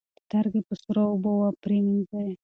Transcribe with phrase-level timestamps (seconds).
[0.23, 2.29] سترګې په سړو اوبو پریمنځئ.